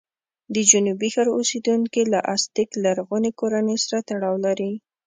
[0.53, 4.71] د جنوبي ښار اوسېدونکي له ازتېک لرغونې کورنۍ سره تړاو لري.